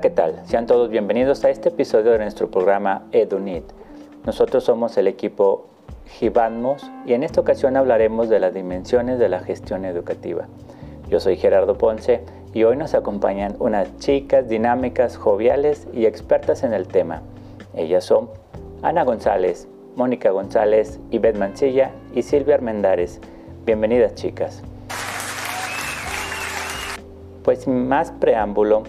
[0.00, 0.40] ¿qué tal?
[0.46, 3.64] Sean todos bienvenidos a este episodio de nuestro programa EduNit.
[4.24, 5.66] Nosotros somos el equipo
[6.06, 10.46] Givanmos y en esta ocasión hablaremos de las dimensiones de la gestión educativa.
[11.10, 12.22] Yo soy Gerardo Ponce
[12.54, 17.20] y hoy nos acompañan unas chicas dinámicas, joviales y expertas en el tema.
[17.74, 18.30] Ellas son
[18.80, 23.20] Ana González, Mónica González, Ivette Mancilla y Silvia Armendares.
[23.66, 24.62] Bienvenidas chicas.
[27.42, 28.84] Pues sin más preámbulo,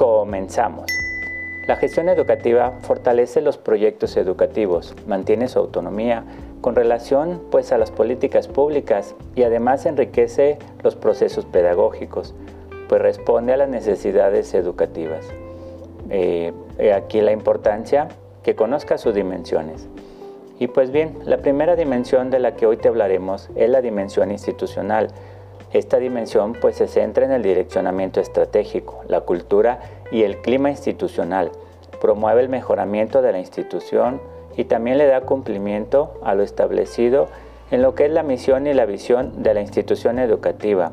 [0.00, 0.86] comenzamos.
[1.66, 6.24] La gestión educativa fortalece los proyectos educativos, mantiene su autonomía
[6.62, 12.34] con relación pues a las políticas públicas y además enriquece los procesos pedagógicos,
[12.88, 15.26] pues responde a las necesidades educativas.
[16.08, 16.54] Eh,
[16.96, 18.08] aquí la importancia
[18.42, 19.86] que conozca sus dimensiones.
[20.58, 24.30] Y pues bien, la primera dimensión de la que hoy te hablaremos es la dimensión
[24.30, 25.08] institucional,
[25.72, 31.52] esta dimensión pues se centra en el direccionamiento estratégico, la cultura y el clima institucional.
[32.00, 34.20] Promueve el mejoramiento de la institución
[34.56, 37.28] y también le da cumplimiento a lo establecido
[37.70, 40.92] en lo que es la misión y la visión de la institución educativa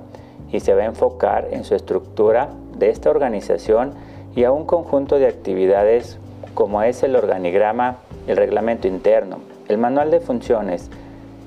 [0.51, 3.93] y se va a enfocar en su estructura de esta organización
[4.35, 6.19] y a un conjunto de actividades
[6.53, 10.89] como es el organigrama, el reglamento interno, el manual de funciones,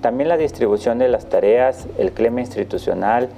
[0.01, 3.29] también la distribución de las tareas, el clima institucional,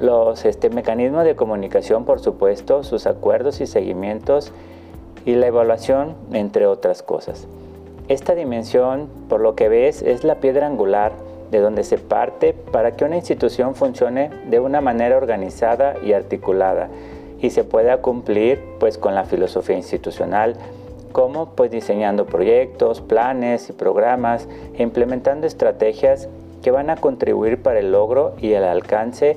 [0.00, 4.52] los, este, mecanismos de comunicación, por supuesto, sus acuerdos y seguimientos
[5.24, 7.46] y la evaluación, entre otras cosas.
[8.08, 11.12] Esta dimensión, por lo que ves, es la piedra angular
[11.50, 16.88] de donde se parte para que una institución funcione de una manera organizada y articulada
[17.40, 20.56] y se pueda cumplir pues con la filosofía institucional
[21.14, 21.50] ¿Cómo?
[21.50, 26.28] Pues diseñando proyectos, planes y programas e implementando estrategias
[26.60, 29.36] que van a contribuir para el logro y el alcance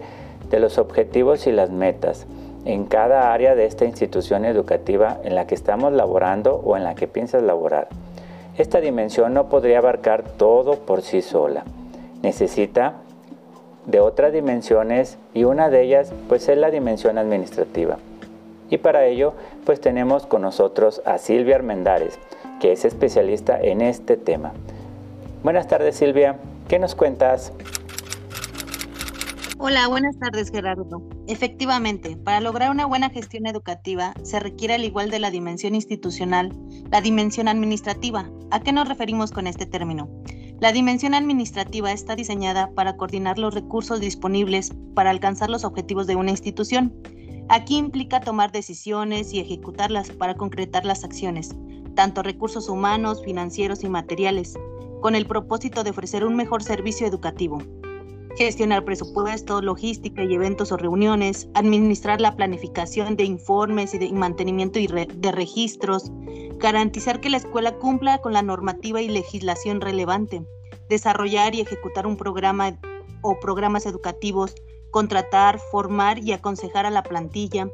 [0.50, 2.26] de los objetivos y las metas
[2.66, 6.96] en cada área de esta institución educativa en la que estamos laborando o en la
[6.96, 7.90] que piensas laborar.
[8.58, 11.64] Esta dimensión no podría abarcar todo por sí sola.
[12.24, 12.96] Necesita
[13.86, 18.00] de otras dimensiones y una de ellas pues es la dimensión administrativa.
[18.70, 19.34] Y para ello,
[19.66, 22.20] pues tenemos con nosotros a Silvia Armendares,
[22.60, 24.54] que es especialista en este tema.
[25.44, 27.54] Buenas tardes Silvia, ¿qué nos cuentas?
[29.60, 31.02] Hola, buenas tardes Gerardo.
[31.28, 36.52] Efectivamente, para lograr una buena gestión educativa se requiere al igual de la dimensión institucional,
[36.92, 38.30] la dimensión administrativa.
[38.52, 40.10] ¿A qué nos referimos con este término?
[40.60, 46.16] La dimensión administrativa está diseñada para coordinar los recursos disponibles para alcanzar los objetivos de
[46.16, 46.94] una institución.
[47.50, 51.56] Aquí implica tomar decisiones y ejecutarlas para concretar las acciones,
[51.96, 54.56] tanto recursos humanos, financieros y materiales,
[55.02, 57.60] con el propósito de ofrecer un mejor servicio educativo.
[58.38, 64.78] Gestionar presupuestos, logística y eventos o reuniones, administrar la planificación de informes y de mantenimiento
[64.80, 66.12] de registros,
[66.58, 70.46] garantizar que la escuela cumpla con la normativa y legislación relevante,
[70.90, 72.78] desarrollar y ejecutar un programa
[73.22, 74.54] o programas educativos
[74.92, 77.70] contratar, formar y aconsejar a la plantilla.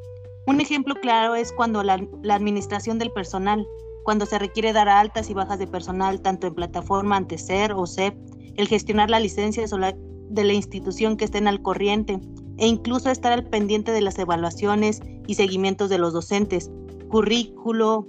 [0.46, 1.94] Un ejemplo claro es cuando la,
[2.29, 3.66] administración del personal,
[4.03, 7.88] cuando se requiere dar altas y bajas de personal tanto en plataforma ante SER o
[7.88, 8.16] CEP,
[8.56, 9.96] el gestionar las licencias o la,
[10.29, 12.19] de la institución que estén al corriente
[12.57, 16.69] e incluso estar al pendiente de las evaluaciones y seguimientos de los docentes,
[17.09, 18.07] currículo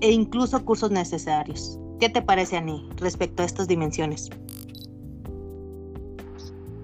[0.00, 1.78] e incluso cursos necesarios.
[2.00, 4.30] ¿Qué te parece, Ani, respecto a estas dimensiones?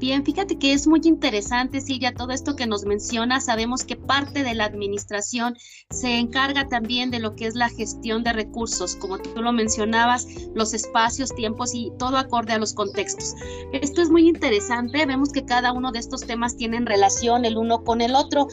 [0.03, 3.41] Bien, fíjate que es muy interesante, Silvia, todo esto que nos menciona.
[3.41, 5.57] Sabemos que parte de la administración
[5.91, 10.27] se encarga también de lo que es la gestión de recursos, como tú lo mencionabas,
[10.57, 13.37] los espacios, tiempos y todo acorde a los contextos.
[13.73, 15.07] Esto es muy interesante.
[15.07, 18.49] Vemos que cada uno de estos temas tienen relación el uno con el otro.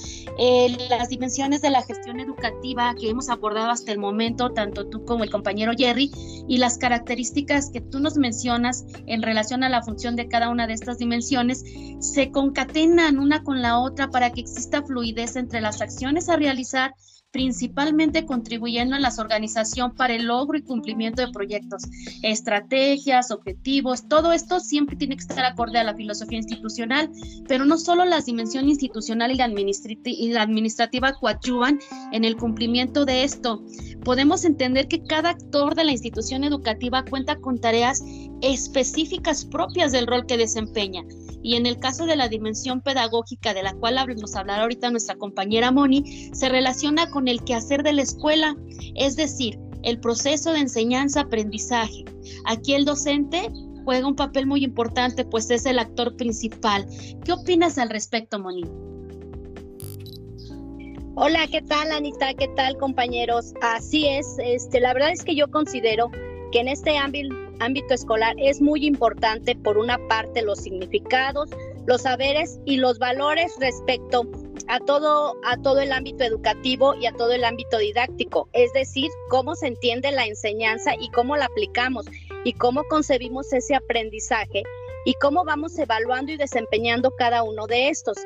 [0.92, 5.24] las dimensiones de la gestión educativa que hemos abordado hasta el momento, tanto tú como
[5.24, 6.12] el compañero Jerry,
[6.48, 10.68] y las características que tú nos mencionas en relación a la función de cada una
[10.68, 11.39] de estas dimensiones
[12.00, 16.94] se concatenan una con la otra para que exista fluidez entre las acciones a realizar
[17.32, 21.84] principalmente contribuyendo en la organización para el logro y cumplimiento de proyectos,
[22.24, 27.10] estrategias, objetivos, todo esto siempre tiene que estar acorde a la filosofía institucional,
[27.48, 31.80] pero no solo la dimensión institucional y la, y la administrativa coadyuvan
[32.12, 33.64] en el cumplimiento de esto.
[34.04, 38.02] Podemos entender que cada actor de la institución educativa cuenta con tareas
[38.42, 41.04] específicas propias del rol que desempeña.
[41.42, 45.16] Y en el caso de la dimensión pedagógica de la cual nos hablará ahorita nuestra
[45.16, 48.56] compañera Moni, se relaciona con el quehacer de la escuela,
[48.96, 52.06] es decir, el proceso de enseñanza-aprendizaje.
[52.46, 53.52] Aquí el docente
[53.86, 56.86] juega un papel muy importante, pues es el actor principal.
[57.24, 58.64] ¿Qué opinas al respecto, Moni?
[61.16, 62.34] Hola, ¿qué tal Anita?
[62.34, 63.54] ¿Qué tal compañeros?
[63.62, 66.10] Así es, este, la verdad es que yo considero
[66.52, 71.50] que en este ámbito, ámbito escolar es muy importante por una parte los significados,
[71.88, 74.24] los saberes y los valores respecto
[74.70, 79.10] a todo, a todo el ámbito educativo y a todo el ámbito didáctico, es decir,
[79.30, 82.06] cómo se entiende la enseñanza y cómo la aplicamos
[82.44, 84.62] y cómo concebimos ese aprendizaje
[85.06, 88.18] y cómo vamos evaluando y desempeñando cada uno de estos.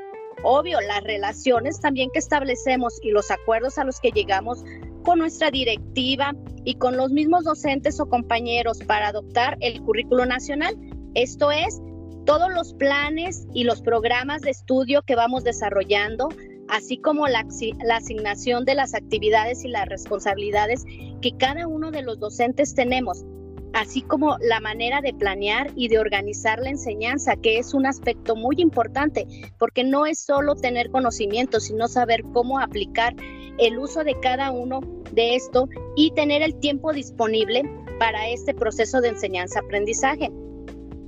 [0.43, 4.65] Obvio, las relaciones también que establecemos y los acuerdos a los que llegamos
[5.03, 6.33] con nuestra directiva
[6.65, 10.75] y con los mismos docentes o compañeros para adoptar el currículo nacional.
[11.13, 11.79] Esto es,
[12.25, 16.29] todos los planes y los programas de estudio que vamos desarrollando,
[16.69, 17.45] así como la,
[17.91, 20.85] asignación de las actividades y las responsabilidades
[21.21, 23.25] que cada uno de los docentes tenemos,
[23.73, 28.35] así como la manera de planear y de organizar la enseñanza, que es un aspecto
[28.35, 29.25] muy importante,
[29.57, 33.15] porque no es solo tener conocimiento, sino saber cómo aplicar
[33.57, 34.81] el uso de cada uno
[35.11, 37.63] de esto y tener el tiempo disponible
[37.99, 40.31] para este proceso de enseñanza-aprendizaje.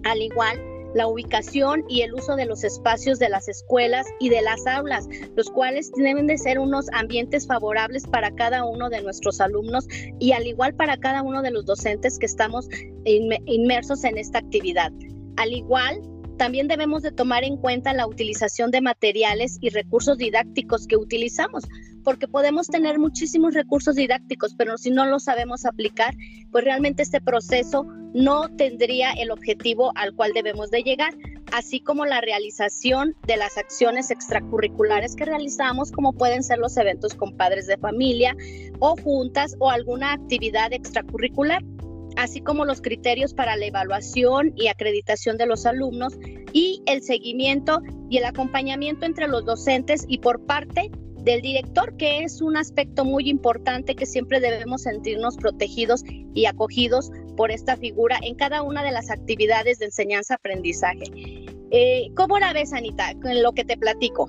[0.03, 0.61] Al igual,
[0.95, 5.07] la ubicación y el uso de los espacios de las escuelas y de las aulas,
[5.35, 9.85] los cuales deben de ser unos ambientes favorables para cada uno de nuestros alumnos
[10.19, 12.67] y al igual para cada uno de los docentes que estamos
[13.03, 14.91] inmersos en esta actividad.
[15.35, 16.01] Al igual,
[16.37, 21.65] también debemos de tomar en cuenta la utilización de materiales y recursos didácticos que utilizamos,
[22.05, 26.15] porque podemos tener muchísimos recursos didácticos, pero si no los sabemos aplicar,
[26.51, 31.13] pues realmente este proceso no tendría el objetivo al cual debemos de llegar,
[31.51, 37.15] así como la realización de las acciones extracurriculares que realizamos, como pueden ser los eventos
[37.15, 38.37] con padres de familia
[38.79, 41.61] o juntas o alguna actividad extracurricular
[42.17, 46.13] así como los criterios para la evaluación y acreditación de los alumnos
[46.53, 50.91] y el seguimiento y el acompañamiento entre los docentes y por parte
[51.25, 57.11] del director, que es un aspecto muy importante que siempre debemos sentirnos protegidos y acogidos
[57.35, 61.05] por esta figura en cada una de las actividades de enseñanza-aprendizaje.
[61.71, 64.27] Eh, ¿Cómo la ves, Anita, en lo que te platico?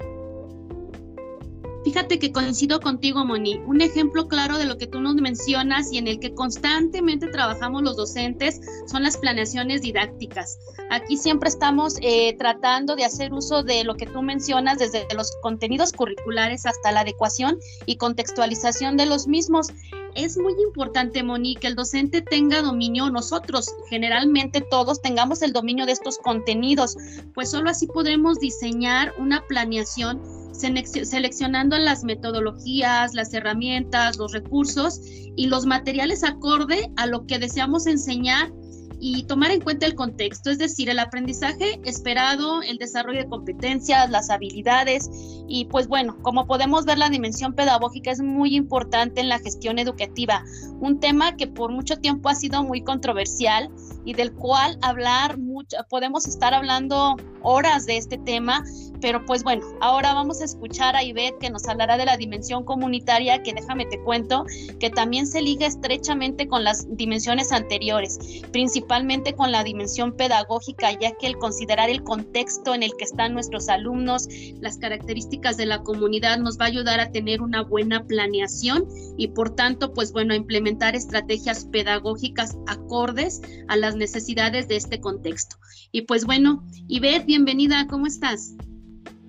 [1.97, 3.59] Fíjate que coincido contigo, Moni.
[3.65, 7.85] Un ejemplo claro de lo que tú nos mencionas y en el que constantemente trabajamos
[7.85, 10.59] los docentes son las planeaciones didácticas.
[10.91, 15.35] Aquí siempre estamos eh, tratando de hacer uso de lo que tú mencionas, desde los
[15.41, 19.69] contenidos curriculares hasta la adecuación y contextualización de los mismos.
[20.15, 25.87] Es muy importante, Moni, que el docente tenga dominio, nosotros generalmente todos tengamos el dominio
[25.87, 26.95] de estos contenidos,
[27.33, 30.21] pues solo así podremos diseñar una planeación
[30.59, 35.01] seleccionando las metodologías, las herramientas, los recursos
[35.37, 38.51] y los materiales acorde a lo que deseamos enseñar
[38.99, 44.11] y tomar en cuenta el contexto, es decir, el aprendizaje esperado, el desarrollo de competencias,
[44.11, 45.11] las habilidades
[45.49, 49.79] y pues bueno, como podemos ver la dimensión pedagógica es muy importante en la gestión
[49.79, 50.45] educativa,
[50.81, 53.71] un tema que por mucho tiempo ha sido muy controversial
[54.05, 58.63] y del cual hablar mucho, podemos estar hablando horas de este tema,
[59.01, 62.63] pero pues bueno, ahora vamos a escuchar a Ivette que nos hablará de la dimensión
[62.63, 64.45] comunitaria, que déjame te cuento,
[64.79, 68.19] que también se liga estrechamente con las dimensiones anteriores,
[68.53, 73.33] principalmente con la dimensión pedagógica, ya que el considerar el contexto en el que están
[73.33, 74.29] nuestros alumnos,
[74.61, 79.29] las características de la comunidad nos va a ayudar a tener una buena planeación y
[79.29, 85.46] por tanto, pues bueno, a implementar estrategias pedagógicas acordes a las necesidades de este contexto.
[85.93, 88.55] Y pues bueno, Ivette, bienvenida, ¿cómo estás?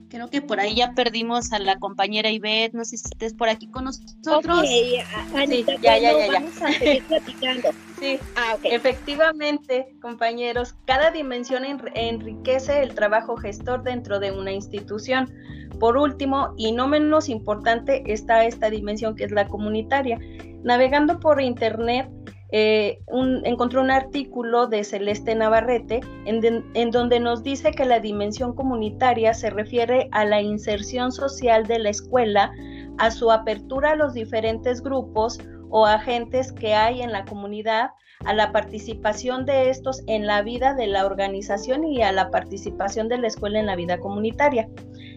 [0.10, 3.50] Creo que por ahí ya perdimos a la compañera Ivette, no sé si estés por
[3.50, 4.66] aquí con nosotros.
[4.68, 5.46] sí, ya,
[5.82, 7.70] ya, ya, Vamos a seguir platicando.
[8.00, 15.34] Sí, ah, efectivamente, compañeros, cada dimensión enriquece el trabajo gestor dentro de una institución.
[15.80, 20.20] Por último, y no menos importante, está esta dimensión que es la comunitaria.
[20.64, 22.10] Navegando por Internet,
[22.50, 23.00] eh,
[23.44, 29.50] encontró un artículo de Celeste Navarrete en, donde nos dice que la dimensión comunitaria se
[29.50, 32.54] refiere a la inserción social de la escuela,
[32.98, 35.40] a su apertura a los diferentes grupos
[35.70, 37.90] o agentes que hay en la comunidad,
[38.26, 43.10] a la participación de estos en la vida de la organización y a la participación
[43.10, 44.70] de la escuela en la vida comunitaria.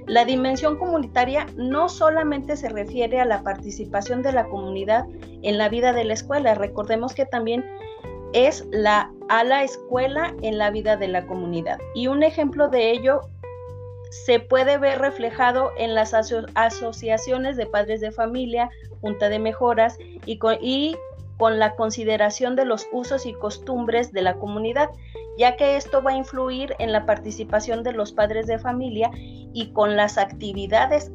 [0.06, 5.04] La dimensión comunitaria no solamente se refiere a la participación de la comunidad
[5.42, 7.64] en la vida de la escuela, recordemos que también
[8.32, 11.78] es la a la escuela en la vida de la comunidad.
[11.94, 13.20] Y un ejemplo de ello
[14.10, 18.68] se puede ver reflejado en las asociaciones de padres de familia,
[19.00, 20.96] junta de mejoras y y
[21.36, 24.90] con la consideración de los usos y costumbres de la comunidad,
[25.40, 29.10] ya que esto va a influir en la participación de los padres de familia
[29.54, 31.10] y con las actividades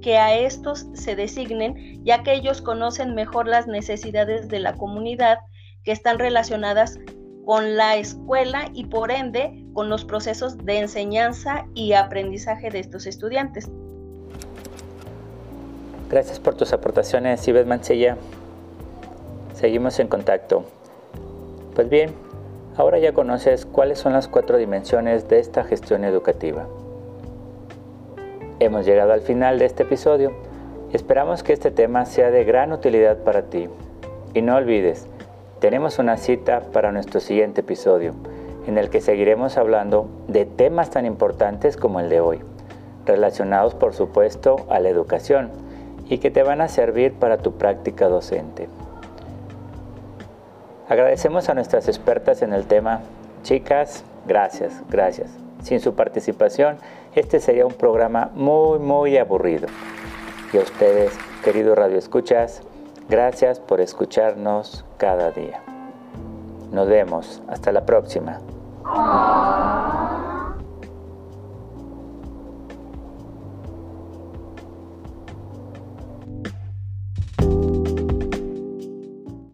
[0.00, 5.38] que a estos se designen, ya que ellos conocen mejor las necesidades de la comunidad
[5.82, 7.00] que están relacionadas
[7.44, 13.06] con la escuela y por ende con los procesos de enseñanza y aprendizaje de estos
[13.06, 13.68] estudiantes.
[16.08, 18.16] Gracias por tus aportaciones, Ives Mancilla.
[19.54, 20.64] Seguimos en contacto.
[21.74, 22.29] Pues bien,
[22.76, 26.66] ahora ya conoces cuáles son las cuatro dimensiones de esta gestión educativa.
[28.58, 30.32] Hemos llegado al final de este episodio
[30.92, 33.68] esperamos que este tema sea de gran utilidad para ti.
[34.34, 35.06] Y no olvides,
[35.60, 38.14] tenemos una cita para nuestro siguiente episodio,
[38.66, 42.40] en el que seguiremos hablando de temas tan importantes como el de hoy,
[43.06, 45.50] relacionados por supuesto a la educación
[46.08, 48.68] y que te van a servir para tu práctica docente.
[50.90, 53.00] Agradecemos a nuestras expertas en el tema.
[53.42, 55.30] Chicas, gracias, gracias.
[55.62, 56.76] Sin su participación,
[57.14, 59.68] este sería un programa muy, muy aburrido.
[60.52, 62.62] Y a ustedes, queridos radioescuchas,
[63.10, 65.60] Gracias por escucharnos cada día.
[66.70, 67.42] Nos vemos.
[67.48, 68.38] Hasta la próxima.